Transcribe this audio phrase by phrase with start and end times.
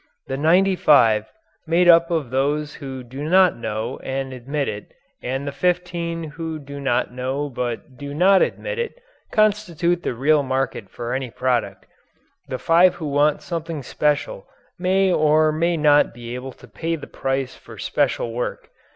[0.25, 1.31] The ninety five,
[1.67, 6.57] made up of those who do not know and admit it and the fifteen who
[6.57, 8.99] do not know but do not admit it,
[9.31, 11.85] constitute the real market for any product.
[12.47, 14.47] The five who want something special
[14.79, 18.69] may or may not be able to pay the price for special work.